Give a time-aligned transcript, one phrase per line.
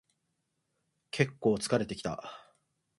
[1.11, 2.23] けっこう疲れてきた